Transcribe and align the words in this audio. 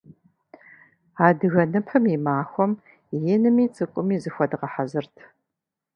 Адыгэ 1.27 1.63
ныпым 1.71 2.03
и 2.15 2.17
махуэм 2.25 2.71
инми 3.33 3.65
цӏыкӏуми 3.73 4.17
зыхуэдгъэхьэзырт. 4.23 5.15